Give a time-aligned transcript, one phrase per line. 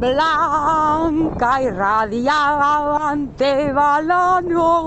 [0.00, 4.80] blanca y radiante va la novia.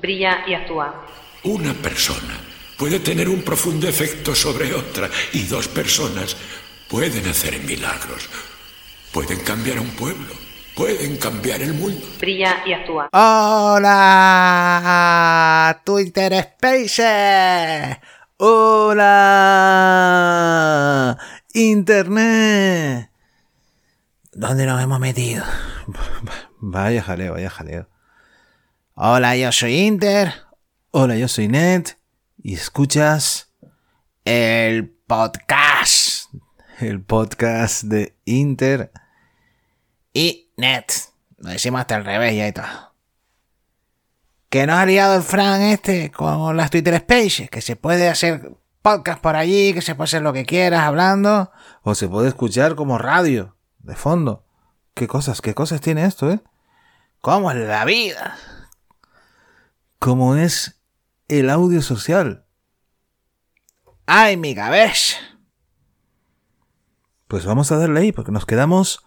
[0.00, 0.94] Brilla y actúa.
[1.44, 2.34] Una persona
[2.76, 6.36] puede tener un profundo efecto sobre otra y dos personas
[6.88, 8.28] pueden hacer milagros.
[9.12, 10.34] Pueden cambiar un pueblo.
[10.74, 12.04] Pueden cambiar el mundo.
[12.20, 13.08] Brilla y actúa.
[13.12, 13.92] Hola,
[15.84, 17.98] Twitter Spaces.
[18.40, 19.08] Hola,
[21.54, 23.10] Internet.
[24.32, 25.44] ¿Dónde nos hemos metido?
[26.60, 27.88] Vaya jaleo, vaya jaleo.
[28.94, 30.34] Hola, yo soy Inter.
[30.90, 31.96] Hola, yo soy Net.
[32.42, 33.52] Y escuchas
[34.24, 36.30] el podcast.
[36.80, 38.90] El podcast de Inter
[40.12, 40.92] y Net.
[41.38, 42.94] Lo decimos hasta el revés y todo.
[44.48, 48.50] Que nos ha liado el Fran este con las Twitter Spaces, que se puede hacer
[48.82, 51.50] podcast por allí, que se puede hacer lo que quieras hablando,
[51.82, 54.44] o se puede escuchar como radio, de fondo.
[54.94, 56.40] ¿Qué cosas, qué cosas tiene esto, eh?
[57.20, 58.36] ¿Cómo es la vida?
[59.98, 60.80] ¿Cómo es
[61.28, 62.44] el audio social?
[64.06, 65.18] ¡Ay, mi cabeza!
[67.26, 69.04] Pues vamos a darle ahí, porque nos quedamos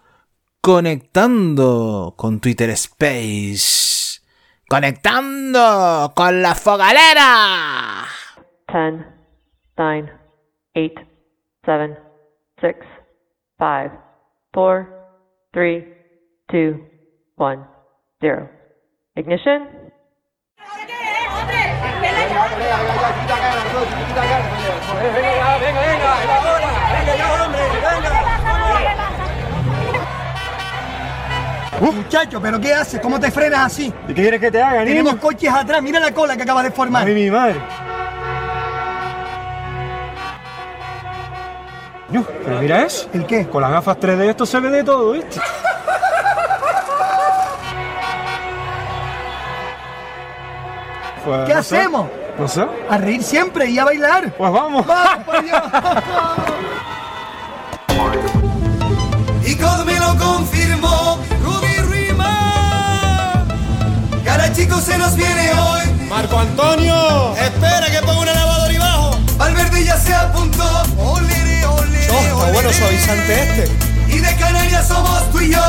[0.61, 4.21] conectando con Twitter Space.
[4.69, 8.05] Conectando con la fogalera.
[8.71, 9.20] 10,
[9.81, 10.11] 9,
[10.75, 10.93] 8,
[11.65, 11.97] 7,
[12.61, 12.75] 6,
[13.57, 13.91] 5,
[14.53, 14.87] 4,
[15.51, 15.83] 3,
[16.53, 16.75] 2,
[17.35, 17.67] 1,
[18.21, 18.49] 0.
[19.15, 19.69] Ignition.
[31.81, 33.01] Muchacho, ¿pero qué haces?
[33.01, 33.91] ¿Cómo te frenas así?
[34.07, 36.71] ¿Y qué quieres que te haga, Tenemos coches atrás, mira la cola que acabas de
[36.71, 37.07] formar.
[37.07, 37.59] Ay, mi madre.
[42.11, 43.07] Pero mira eso.
[43.13, 43.47] ¿El qué?
[43.47, 45.39] Con las gafas 3D esto se ve de todo, ¿viste?
[51.23, 51.77] Pues, ¿Qué no sé.
[51.77, 52.09] hacemos?
[52.39, 52.65] No sé.
[52.89, 54.31] A reír siempre y a bailar.
[54.33, 54.85] Pues vamos.
[54.87, 55.61] ¡Vamos, por Dios!
[59.45, 63.45] Y God me lo confirmó, Rudy Rima.
[64.25, 66.07] Cara chico se nos viene hoy.
[66.09, 67.35] Marco Antonio.
[67.35, 68.60] Espera que ponga una lavadora
[72.71, 73.67] Este.
[74.07, 75.59] Y de Canarias somos tú y yo.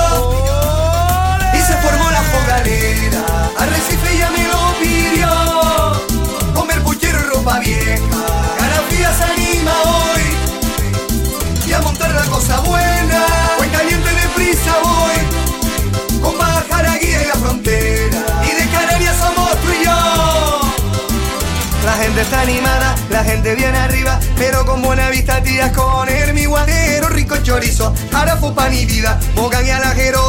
[1.52, 3.50] Y se formó la fogalera.
[3.58, 6.54] Arrecife ya me lo pidió.
[6.54, 8.02] Comer puchero y ropa vieja.
[8.56, 11.66] Garafía se anima hoy.
[11.66, 13.41] Y a montar la cosa buena.
[22.22, 26.46] Está animada, la gente viene arriba, pero con buena vista tiras con el mi
[27.10, 30.21] rico chorizo, harafo pan y vida, Bogan y alajero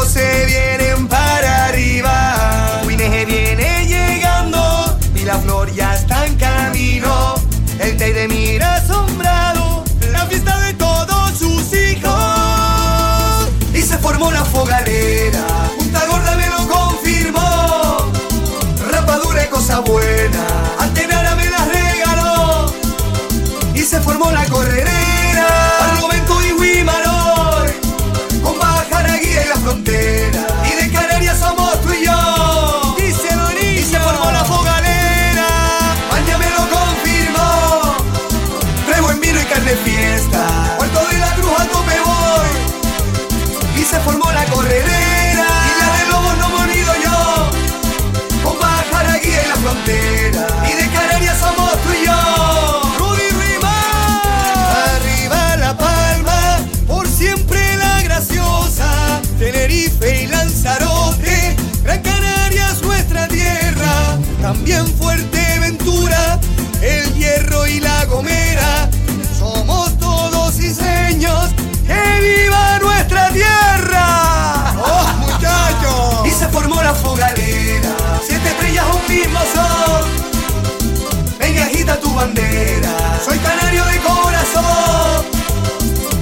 [82.23, 85.25] Soy canario de corazón.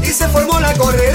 [0.01, 1.10] Y se formó la corredera.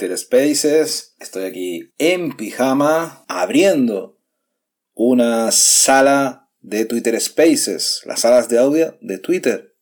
[0.00, 1.14] Twitter Spaces.
[1.18, 4.18] Estoy aquí en pijama abriendo
[4.94, 9.76] una sala de Twitter Spaces, las salas de audio de Twitter.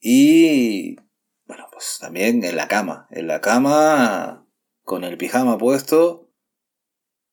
[0.00, 0.96] Y
[1.44, 4.46] bueno, pues también en la cama, en la cama
[4.82, 6.30] con el pijama puesto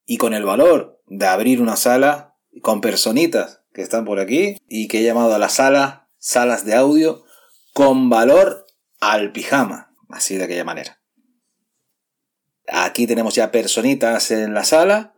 [0.05, 4.89] y con el valor de abrir una sala con personitas que están por aquí y
[4.89, 7.23] que he llamado a la sala salas de audio
[7.73, 8.65] con valor
[8.99, 9.95] al pijama.
[10.09, 10.97] Así de aquella manera.
[12.67, 15.13] Aquí tenemos ya personitas en la sala.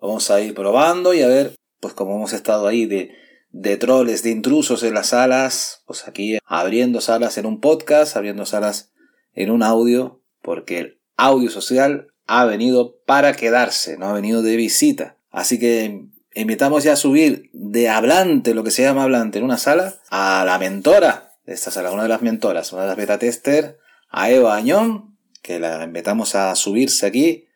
[0.00, 3.14] Vamos a ir probando y a ver, pues como hemos estado ahí de,
[3.50, 8.46] de troles, de intrusos en las salas, pues aquí abriendo salas en un podcast, abriendo
[8.46, 8.92] salas
[9.34, 14.56] en un audio, porque el audio social ha venido para quedarse, no ha venido de
[14.56, 15.18] visita.
[15.30, 19.58] Así que invitamos ya a subir de hablante, lo que se llama hablante en una
[19.58, 23.18] sala, a la mentora de esta sala, una de las mentoras, una de las beta
[23.18, 23.78] tester,
[24.10, 25.11] a Eva Añón,
[25.42, 27.48] que la invitamos a subirse aquí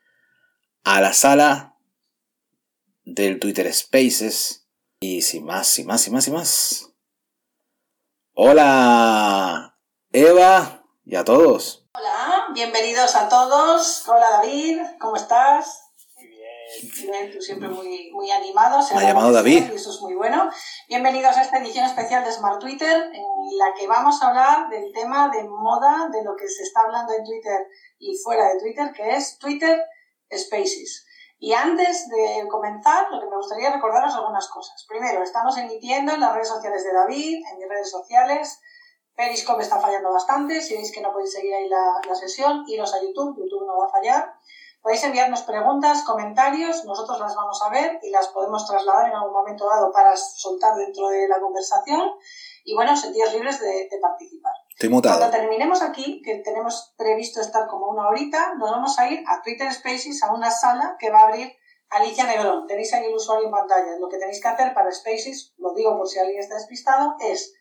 [0.85, 1.77] a la sala
[3.05, 4.69] del Twitter Spaces.
[5.01, 6.93] Y sin más, sin más, sin más, sin más.
[8.35, 9.79] Hola,
[10.11, 11.87] Eva y a todos.
[11.95, 14.07] Hola, bienvenidos a todos.
[14.09, 15.83] Hola David, ¿cómo estás?
[16.17, 17.11] Muy bien.
[17.11, 18.83] Bien, tú siempre muy, muy animado.
[18.83, 19.71] se Me ha llamado David.
[19.71, 20.51] Y eso es muy bueno.
[20.89, 24.93] Bienvenidos a esta edición especial de Smart Twitter, en la que vamos a hablar del
[24.93, 27.67] tema de moda, de lo que se está hablando en Twitter
[27.99, 29.85] y fuera de Twitter, que es Twitter
[30.33, 31.05] Spaces.
[31.41, 34.87] Y antes de comenzar, lo que me gustaría recordaros algunas cosas.
[34.89, 38.61] Primero, estamos emitiendo en las redes sociales de David, en mis redes sociales.
[39.17, 40.61] Periscope está fallando bastante.
[40.61, 43.37] Si veis que no podéis seguir ahí la, la sesión, iros a YouTube.
[43.37, 44.35] YouTube no va a fallar.
[44.87, 46.85] Podéis enviarnos preguntas, comentarios.
[46.85, 50.77] Nosotros las vamos a ver y las podemos trasladar en algún momento dado para soltar
[50.77, 52.09] dentro de la conversación.
[52.65, 54.53] Y bueno, sentíos libres de, de participar.
[54.71, 55.31] Estoy Cuando mutado.
[55.33, 59.73] terminemos aquí, que tenemos previsto estar como una horita, nos vamos a ir a Twitter
[59.73, 61.53] Spaces, a una sala que va a abrir
[61.91, 62.69] Alicia Negrón.
[62.69, 63.99] Tenéis ahí el usuario en pantalla.
[63.99, 67.55] Lo que tenéis que hacer para Spaces, lo digo por si alguien está despistado, es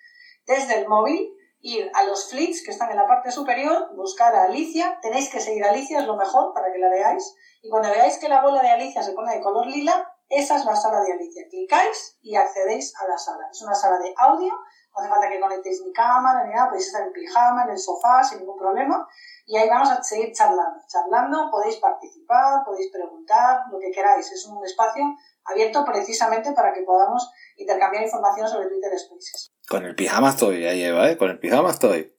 [0.45, 1.35] desde el móvil
[1.65, 4.99] ir a los fleets que están en la parte superior, buscar a Alicia.
[5.01, 7.35] Tenéis que seguir a Alicia, es lo mejor para que la veáis.
[7.61, 10.65] Y cuando veáis que la bola de Alicia se pone de color lila, esa es
[10.65, 11.43] la sala de Alicia.
[11.49, 13.47] Clicáis y accedéis a la sala.
[13.51, 14.53] Es una sala de audio
[14.95, 17.77] no hace falta que conectéis ni cámara ni nada, podéis estar en pijama, en el
[17.77, 19.05] sofá, sin ningún problema.
[19.45, 20.79] Y ahí vamos a seguir charlando.
[20.87, 24.31] Charlando, podéis participar, podéis preguntar, lo que queráis.
[24.31, 25.03] Es un espacio
[25.43, 29.54] abierto precisamente para que podamos intercambiar información sobre Twitter Spaces.
[29.67, 31.17] Con el pijama estoy, ahí Eva, ¿eh?
[31.17, 32.13] Con el pijama estoy.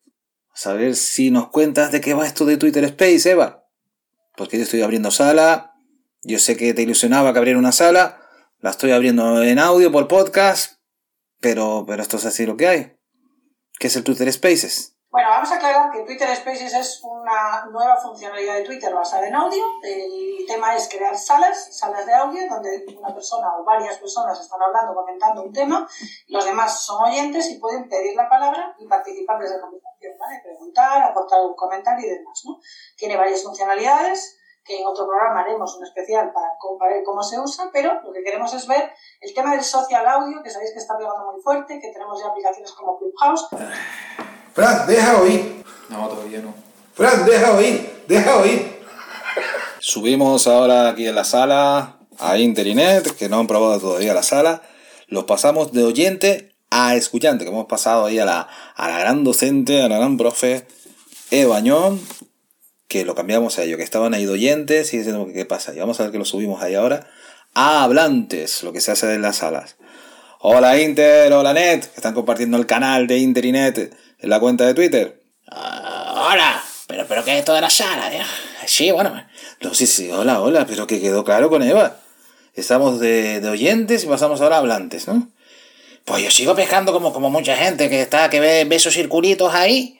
[0.64, 3.68] A ver si nos cuentas de qué va esto de Twitter Space, Eva.
[4.36, 5.74] Porque yo estoy abriendo sala.
[6.22, 8.22] Yo sé que te ilusionaba que abriera una sala.
[8.60, 10.80] La estoy abriendo en audio por podcast.
[11.40, 12.96] Pero, pero esto es así lo que hay.
[13.78, 14.95] ¿Qué es el Twitter Spaces?
[15.16, 19.34] Bueno, vamos a aclarar que Twitter Spaces es una nueva funcionalidad de Twitter basada en
[19.34, 19.64] audio.
[19.82, 24.60] El tema es crear salas, salas de audio, donde una persona o varias personas están
[24.60, 25.88] hablando, comentando un tema,
[26.28, 30.42] los demás son oyentes y pueden pedir la palabra y participar desde la conversación, ¿vale?
[30.44, 32.60] Preguntar, aportar un comentario y demás, ¿no?
[32.98, 37.40] Tiene varias funcionalidades que en otro programa haremos un especial para, para ver cómo se
[37.40, 38.92] usa, pero lo que queremos es ver
[39.22, 42.28] el tema del social audio, que sabéis que está pegando muy fuerte, que tenemos ya
[42.28, 43.48] aplicaciones como Clubhouse,
[44.56, 45.62] Fran, deja oír.
[45.90, 46.54] No, todavía no.
[46.94, 47.90] Fran, deja oír.
[48.08, 48.80] Deja oír.
[49.80, 54.62] Subimos ahora aquí en la sala a Interinet, que no han probado todavía la sala.
[55.08, 59.24] Los pasamos de oyente a escuchante, que hemos pasado ahí a la, a la gran
[59.24, 60.66] docente, a la gran profe
[61.30, 62.00] Eva Ñón,
[62.88, 65.74] que lo cambiamos a ello, que estaban ahí de oyentes y diciendo qué pasa.
[65.74, 67.10] Y vamos a ver que lo subimos ahí ahora
[67.52, 69.75] a hablantes, lo que se hace en las salas.
[70.48, 74.64] Hola Inter, hola Net, están compartiendo el canal de Inter y Net en la cuenta
[74.64, 75.20] de Twitter.
[75.50, 78.08] Ah, hola, pero, pero ¿qué es esto de la sala?
[78.08, 78.20] tío?
[78.64, 79.26] Sí, bueno,
[79.60, 81.96] No, sí, sí, hola, hola, pero que quedó claro con Eva.
[82.54, 85.32] Estamos de, de oyentes y pasamos ahora a hablantes, ¿no?
[86.04, 89.52] pues yo sigo pescando como, como mucha gente que está, que ve, ve esos circulitos
[89.52, 89.98] ahí.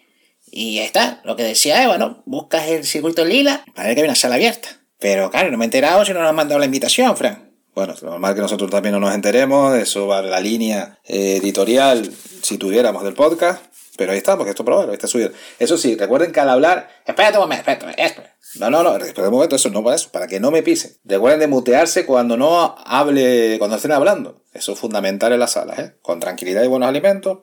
[0.49, 2.23] Y ahí está, lo que decía Eva, ¿no?
[2.25, 4.69] Buscas el circuito lila, parece que hay una sala abierta.
[5.01, 7.46] Pero claro, no me he enterado si no nos han mandado la invitación, Fran.
[7.77, 11.37] Bueno, es normal que nosotros también no nos enteremos, eso va en la línea eh,
[11.37, 13.63] editorial si tuviéramos del podcast.
[13.99, 15.31] Pero ahí está, porque esto probado, ahí está subido.
[15.59, 18.31] Eso sí, recuerden que al hablar, espérate un momento, espérate, espérate.
[18.61, 20.97] No, no, no, espérate un momento, eso no para eso, para que no me pisen.
[21.05, 24.43] Recuerden de mutearse cuando no hable, cuando estén hablando.
[24.55, 25.97] Eso es fundamental en las salas, ¿eh?
[26.01, 27.41] Con tranquilidad y buenos alimentos,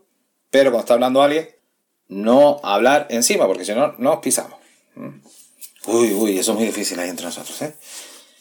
[0.49, 1.47] pero cuando está hablando alguien,
[2.07, 4.57] no hablar encima, porque si no, nos pisamos.
[4.95, 5.09] ¿Mm?
[5.85, 7.75] Uy, uy, eso es muy difícil ahí entre nosotros, ¿eh?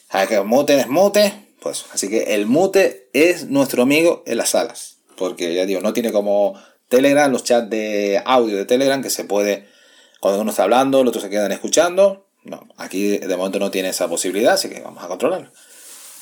[0.09, 1.87] A que mute, desmute, pues.
[1.93, 4.99] Así que el mute es nuestro amigo en las salas.
[5.17, 9.25] Porque ya digo, no tiene como Telegram, los chats de audio de Telegram, que se
[9.25, 9.69] puede,
[10.21, 12.27] cuando uno está hablando, los otros se quedan escuchando.
[12.45, 15.51] No, aquí de momento no tiene esa posibilidad, así que vamos a controlarlo.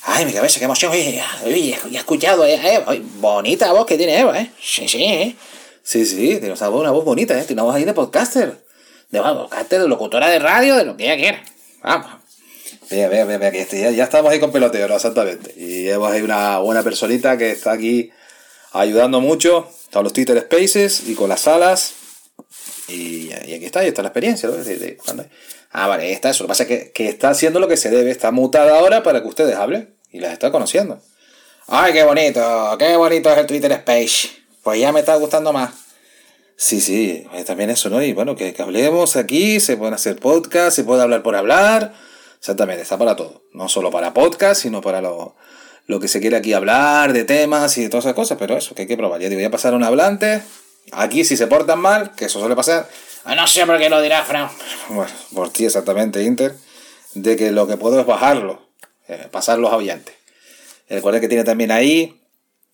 [0.04, 0.92] Ay, mi cabeza, qué emoción.
[0.92, 4.50] Oye, oye, he escuchado, eh, eh, oye, bonita voz que tiene Eva, ¿eh?
[4.61, 5.37] Sí, sí, ¿eh?
[5.82, 7.44] Sí, sí, tiene una voz, una voz bonita, ¿eh?
[7.44, 8.64] Tiene una voz ahí de podcaster.
[9.11, 11.42] De podcaster, de locutora de radio, de lo que ella quiera.
[11.82, 12.20] Vamos.
[12.90, 15.54] Vea, vea, que este, ya, ya estamos ahí con peloteo, exactamente.
[15.56, 18.11] Y Eva es una buena personita que está aquí
[18.73, 21.94] ayudando mucho con los Twitter Spaces y con las salas.
[22.88, 24.56] Y, aquí está, y está la experiencia, ¿no?
[25.70, 26.42] Ah, vale, ahí está eso.
[26.42, 29.04] Lo que pasa es que, que está haciendo lo que se debe, está mutada ahora
[29.04, 31.00] para que ustedes hablen y las está conociendo.
[31.68, 32.76] ¡Ay, qué bonito!
[32.76, 34.30] ¡Qué bonito es el Twitter Space!
[34.64, 35.70] Pues ya me está gustando más.
[36.56, 38.02] Sí, sí, también eso, ¿no?
[38.02, 41.94] Y bueno, que, que hablemos aquí, se pueden hacer podcasts, se puede hablar por hablar.
[42.40, 43.42] Exactamente, está para todo.
[43.52, 45.37] No solo para podcast, sino para lo,
[45.87, 48.75] lo que se quiere aquí hablar, de temas y de todas esas cosas, pero eso,
[48.75, 49.20] que hay que probar.
[49.20, 50.42] Ya digo, voy a pasar un hablante.
[50.92, 52.88] Aquí, si se portan mal, que eso suele pasar.
[53.25, 54.49] Ah, no sé por qué lo dirás, Fran.
[54.88, 56.54] Bueno, por ti exactamente, Inter.
[57.12, 58.62] De que lo que puedo es bajarlo,
[59.06, 60.14] eh, pasarlos a oyentes.
[60.88, 62.20] Recuerda que tiene también ahí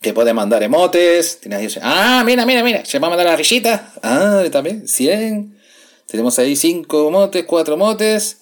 [0.00, 1.40] que puede mandar emotes.
[1.40, 2.84] Tiene ahí, ah, mira, mira, mira.
[2.84, 3.92] Se va a mandar la risita.
[4.02, 5.58] Ah, también, 100.
[6.06, 8.38] Tenemos ahí 5 motes, 4 motes.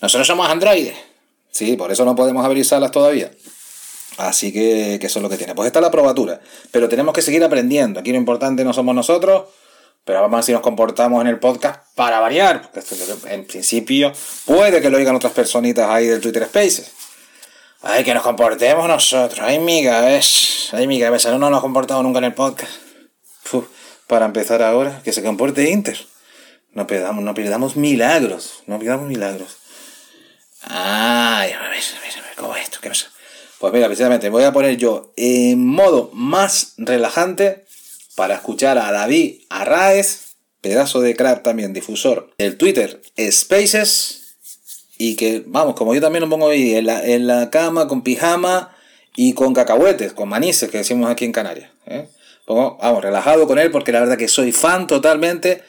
[0.00, 0.96] Nosotros somos androides.
[1.50, 3.30] Sí, por eso no podemos abrir salas todavía.
[4.18, 5.54] Así que, que eso es lo que tiene.
[5.54, 6.40] Pues está la probatura.
[6.70, 8.00] Pero tenemos que seguir aprendiendo.
[8.00, 9.44] Aquí lo importante no somos nosotros,
[10.04, 12.62] pero vamos a ver si nos comportamos en el podcast para variar.
[12.62, 12.96] Porque esto
[13.28, 14.12] en principio
[14.44, 16.90] puede que lo oigan otras personitas ahí del Twitter Spaces.
[17.82, 19.40] Ay, que nos comportemos nosotros.
[19.40, 20.76] Ay, mi cabeza.
[20.76, 21.30] Ay, mi cabeza.
[21.30, 22.72] No, no nos comportamos nunca en el podcast.
[23.52, 23.66] Uf,
[24.08, 25.98] para empezar ahora, que se comporte Inter.
[26.72, 28.64] No pidamos, no pidamos milagros.
[28.66, 29.57] No pidamos milagros.
[30.62, 31.82] Ay, a ver, a ver,
[32.18, 32.78] a ver, ¿cómo es esto?
[32.80, 33.10] ¿Qué pasa?
[33.58, 37.64] Pues mira, precisamente voy a poner yo en modo más relajante
[38.14, 43.00] para escuchar a David Arraez, pedazo de crack también, difusor del Twitter
[43.30, 44.36] Spaces.
[44.96, 48.02] Y que, vamos, como yo también lo pongo ahí en la, en la cama con
[48.02, 48.74] pijama
[49.14, 51.70] y con cacahuetes, con manices que decimos aquí en Canarias.
[51.86, 52.08] ¿eh?
[52.46, 55.62] Vamos, relajado con él porque la verdad que soy fan totalmente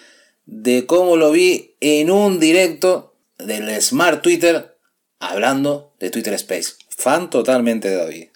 [0.46, 4.79] de cómo lo vi en un directo del Smart Twitter
[5.20, 6.74] hablando de Twitter Space.
[6.90, 8.30] Fan totalmente de David.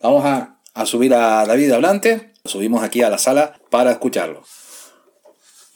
[0.00, 2.32] Vamos a, a subir a David Hablante.
[2.44, 4.44] Subimos aquí a la sala para escucharlo.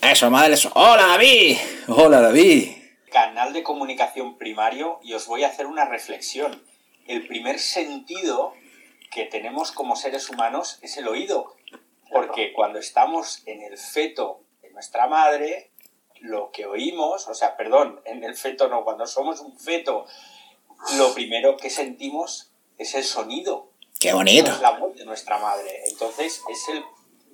[0.00, 0.70] Eso, madre, eso.
[0.74, 1.56] ¡Hola, David!
[1.88, 2.72] Hola, David.
[3.12, 6.62] Canal de comunicación primario y os voy a hacer una reflexión.
[7.06, 8.54] El primer sentido
[9.10, 11.54] que tenemos como seres humanos es el oído.
[12.10, 15.71] Porque cuando estamos en el feto de nuestra madre,
[16.22, 20.06] lo que oímos, o sea, perdón, en el feto no, cuando somos un feto,
[20.96, 23.70] lo primero que sentimos es el sonido.
[24.00, 24.50] ¡Qué bonito!
[24.50, 25.82] Es la voz de nuestra madre.
[25.86, 26.82] Entonces es el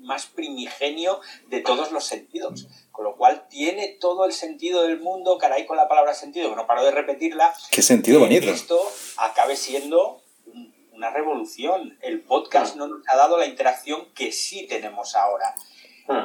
[0.01, 2.67] más primigenio de todos los sentidos.
[2.93, 6.57] Con lo cual tiene todo el sentido del mundo, caray con la palabra sentido, que
[6.57, 7.55] no paro de repetirla.
[7.71, 8.51] Qué sentido que bonito.
[8.51, 8.79] Esto
[9.17, 11.97] acabe siendo un- una revolución.
[12.03, 15.55] El podcast no nos ha dado la interacción que sí tenemos ahora.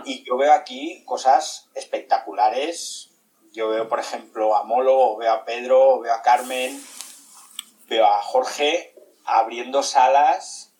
[0.05, 3.11] Y yo veo aquí cosas espectaculares.
[3.51, 6.81] Yo veo, por ejemplo, a Molo, veo a Pedro, veo a Carmen,
[7.87, 10.73] veo a Jorge abriendo salas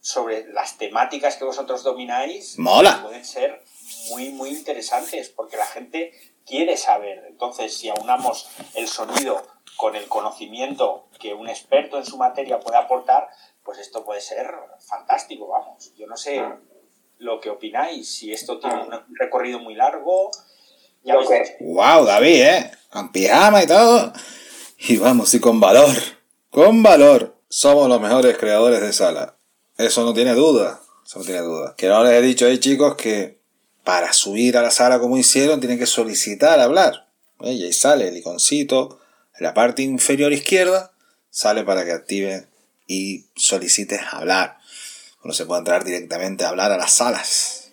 [0.00, 2.58] sobre las temáticas que vosotros domináis.
[2.58, 2.96] Mola.
[2.96, 3.62] que Pueden ser
[4.10, 6.12] muy, muy interesantes porque la gente
[6.44, 7.24] quiere saber.
[7.26, 9.42] Entonces, si aunamos el sonido
[9.76, 13.28] con el conocimiento que un experto en su materia puede aportar,
[13.62, 14.54] pues esto puede ser
[14.86, 15.94] fantástico, vamos.
[15.94, 16.44] Yo no sé
[17.18, 20.30] lo que opináis, si esto tiene un recorrido muy largo.
[21.02, 22.70] Ya veis, Wow, David, ¿eh?
[22.90, 24.12] Con pijama y todo.
[24.78, 25.94] Y vamos, y con valor.
[26.50, 27.36] Con valor.
[27.48, 29.36] Somos los mejores creadores de sala.
[29.76, 30.80] Eso no tiene duda.
[31.04, 31.74] Eso no tiene duda.
[31.76, 33.38] Que no les he dicho ahí, chicos, que
[33.84, 37.08] para subir a la sala como hicieron, tienen que solicitar hablar.
[37.40, 37.52] ¿Eh?
[37.52, 39.00] Y ahí sale el iconcito.
[39.38, 40.92] En la parte inferior izquierda,
[41.30, 42.46] sale para que active
[42.86, 44.58] y solicites hablar.
[45.24, 47.72] Uno se puede entrar directamente a hablar a las salas.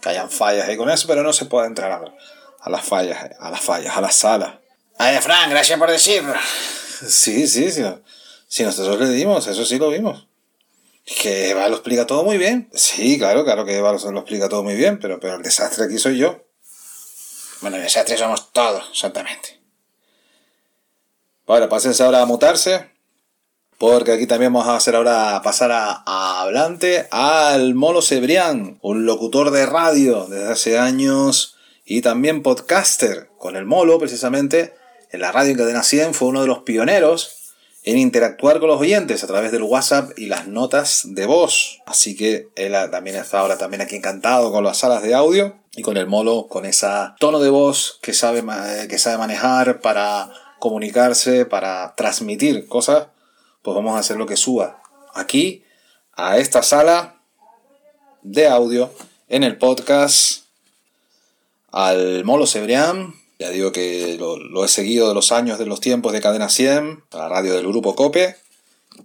[0.00, 2.04] Que hayan fallas ahí con eso, pero no se puede entrar a,
[2.60, 4.54] a las fallas, a las fallas, a las salas.
[4.98, 6.34] Ay, Fran, gracias por decirlo.
[7.08, 7.82] Sí, sí, sí.
[8.46, 10.28] Si nosotros le dimos, eso sí lo vimos.
[11.04, 12.70] Que Eva lo explica todo muy bien.
[12.74, 15.98] Sí, claro, claro que Eva lo explica todo muy bien, pero, pero el desastre aquí
[15.98, 16.44] soy yo.
[17.60, 19.60] Bueno, el desastre somos todos, exactamente.
[21.46, 22.91] Bueno, pásense ahora a mutarse.
[23.82, 26.42] Porque aquí también vamos a hacer ahora pasar a, a
[27.10, 33.30] al Molo Cebrián, un locutor de radio desde hace años y también podcaster.
[33.38, 34.72] Con el Molo, precisamente,
[35.10, 38.80] en la radio en Cadena 100 fue uno de los pioneros en interactuar con los
[38.80, 41.80] oyentes a través del WhatsApp y las notas de voz.
[41.84, 45.82] Así que él también está ahora también aquí encantado con las salas de audio y
[45.82, 48.44] con el Molo, con esa tono de voz que sabe,
[48.88, 53.08] que sabe manejar para comunicarse, para transmitir cosas
[53.62, 54.82] pues vamos a hacer lo que suba
[55.14, 55.64] aquí
[56.14, 57.20] a esta sala
[58.22, 58.92] de audio
[59.28, 60.42] en el podcast
[61.70, 63.14] al Molo Cebrián.
[63.38, 67.04] Ya digo que lo, he seguido de los años, de los tiempos de Cadena 100,
[67.12, 68.36] la radio del grupo Cope,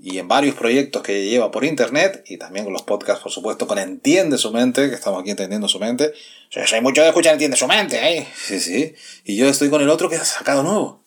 [0.03, 3.65] y en varios proyectos que lleva por internet, y también con los podcasts, por supuesto,
[3.65, 6.13] con Entiende su mente, que estamos aquí entendiendo su mente.
[6.51, 8.27] Yo soy mucho de escuchar Entiende su mente, ¿eh?
[8.35, 8.93] Sí, sí.
[9.23, 11.01] Y yo estoy con el otro que ha sacado nuevo.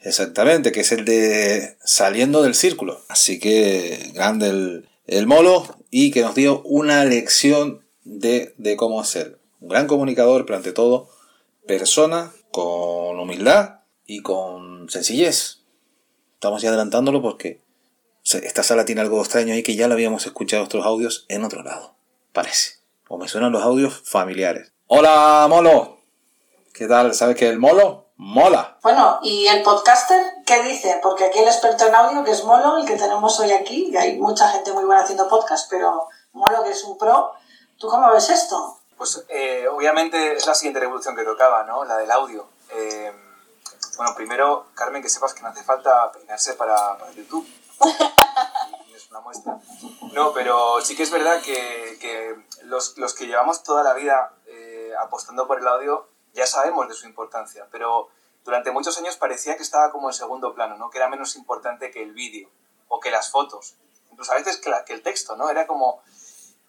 [0.00, 3.04] Exactamente, que es el de saliendo del círculo.
[3.08, 9.04] Así que grande el, el molo y que nos dio una lección de, de cómo
[9.04, 11.10] ser un gran comunicador, pero ante todo,
[11.66, 15.60] persona con humildad y con sencillez.
[16.34, 17.60] Estamos ya adelantándolo porque
[18.24, 21.62] esta sala tiene algo extraño ahí que ya lo habíamos escuchado otros audios en otro
[21.62, 21.94] lado.
[22.32, 22.80] Parece.
[23.08, 24.72] O me suenan los audios familiares.
[24.86, 26.00] Hola, molo.
[26.72, 27.14] ¿Qué tal?
[27.14, 28.09] ¿Sabes que el molo?
[28.20, 28.76] Mola.
[28.82, 31.00] Bueno, ¿y el podcaster qué dice?
[31.02, 33.96] Porque aquí el experto en audio, que es Molo, el que tenemos hoy aquí, y
[33.96, 37.32] hay mucha gente muy buena haciendo podcast, pero Molo, que es un pro,
[37.78, 38.78] ¿tú cómo ves esto?
[38.98, 41.82] Pues eh, obviamente es la siguiente revolución que tocaba, ¿no?
[41.84, 42.46] La del audio.
[42.72, 43.10] Eh,
[43.96, 47.48] bueno, primero, Carmen, que sepas que no hace falta peinarse para, para YouTube.
[48.94, 49.58] es una muestra.
[50.12, 54.34] No, pero sí que es verdad que, que los, los, que llevamos toda la vida
[54.46, 58.08] eh, apostando por el audio ya sabemos de su importancia, pero
[58.44, 60.90] durante muchos años parecía que estaba como en segundo plano, ¿no?
[60.90, 62.48] que era menos importante que el vídeo
[62.88, 63.76] o que las fotos,
[64.10, 65.48] incluso a veces que, la, que el texto, ¿no?
[65.48, 66.02] Era como...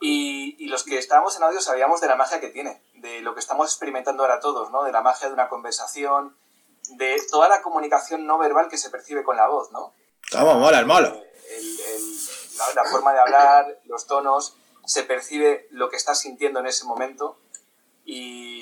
[0.03, 3.35] Y, y, los que estábamos en audio sabíamos de la magia que tiene, de lo
[3.35, 4.83] que estamos experimentando ahora todos, ¿no?
[4.83, 6.35] De la magia de una conversación,
[6.89, 9.93] de toda la comunicación no verbal que se percibe con la voz, ¿no?
[10.31, 11.07] ¿Cómo mola el malo?
[11.07, 12.17] El, el,
[12.57, 16.85] la, la forma de hablar, los tonos, se percibe lo que estás sintiendo en ese
[16.85, 17.37] momento
[18.05, 18.60] y,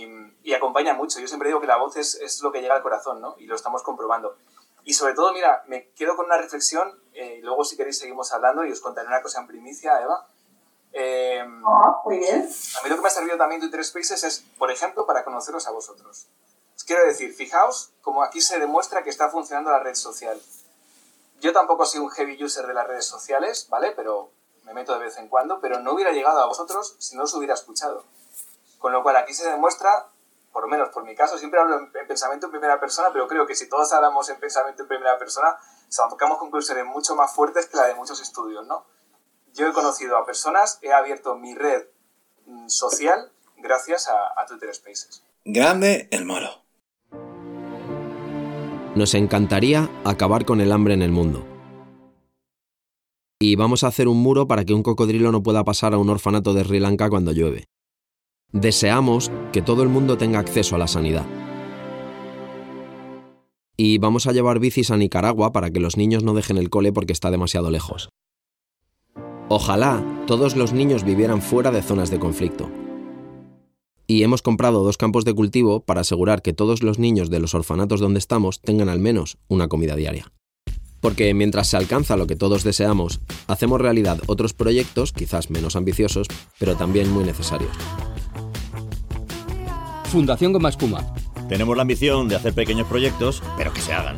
[0.49, 1.19] y, acompaña mucho.
[1.19, 3.35] Yo siempre digo que la voz es, es, lo que llega al corazón, ¿no?
[3.37, 4.35] Y lo estamos comprobando.
[4.83, 8.33] Y sobre todo, mira, me quedo con una reflexión, eh, y luego si queréis seguimos
[8.33, 10.27] hablando y os contaré una cosa en primicia, Eva.
[10.93, 12.49] Eh, oh, muy bien.
[12.79, 15.67] A mí lo que me ha servido también Twitter Spaces es, por ejemplo, para conoceros
[15.67, 16.27] a vosotros.
[16.75, 20.41] Os quiero decir, fijaos como aquí se demuestra que está funcionando la red social.
[21.41, 23.91] Yo tampoco soy un heavy user de las redes sociales, ¿vale?
[23.95, 24.31] Pero
[24.63, 27.33] me meto de vez en cuando, pero no hubiera llegado a vosotros si no os
[27.33, 28.05] hubiera escuchado.
[28.77, 30.07] Con lo cual aquí se demuestra,
[30.51, 33.45] por lo menos por mi caso, siempre hablo en, pensamiento en primera persona, pero creo
[33.45, 35.57] que si todos hablamos en pensamiento en primera persona,
[35.87, 38.85] sacamos conclusiones mucho más fuertes que la de muchos estudios, ¿no?
[39.53, 41.87] Yo he conocido a personas, he abierto mi red
[42.67, 45.23] social gracias a, a Twitter Spaces.
[45.45, 46.49] Grande el molo.
[48.95, 51.45] Nos encantaría acabar con el hambre en el mundo.
[53.41, 56.09] Y vamos a hacer un muro para que un cocodrilo no pueda pasar a un
[56.09, 57.65] orfanato de Sri Lanka cuando llueve.
[58.51, 61.25] Deseamos que todo el mundo tenga acceso a la sanidad.
[63.77, 66.91] Y vamos a llevar bicis a Nicaragua para que los niños no dejen el cole
[66.91, 68.09] porque está demasiado lejos.
[69.49, 72.71] Ojalá todos los niños vivieran fuera de zonas de conflicto.
[74.07, 77.53] Y hemos comprado dos campos de cultivo para asegurar que todos los niños de los
[77.53, 80.31] orfanatos donde estamos tengan al menos una comida diaria.
[81.01, 86.27] Porque mientras se alcanza lo que todos deseamos, hacemos realidad otros proyectos, quizás menos ambiciosos,
[86.57, 87.71] pero también muy necesarios.
[90.09, 91.05] Fundación Goma Espuma.
[91.47, 94.15] Tenemos la ambición de hacer pequeños proyectos, pero que se hagan.